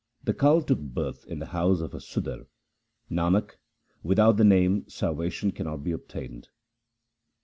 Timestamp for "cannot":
5.51-5.83